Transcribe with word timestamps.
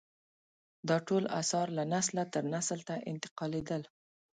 دا 0.89 0.97
ټول 1.07 1.23
اثار 1.41 1.67
له 1.77 1.83
نسله 1.93 2.23
تر 2.33 2.43
نسل 2.53 2.79
ته 2.87 2.95
انتقالېدل. 3.11 3.81